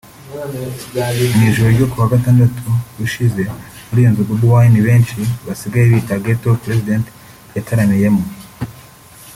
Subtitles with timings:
[1.35, 2.67] Mu iijoro ryo kuwa gatandatu
[3.05, 3.41] ushize
[3.87, 7.05] muri iyi nzu Bobi Wine benshi basigaye bita Ghetto President
[7.55, 8.23] yataramiyemo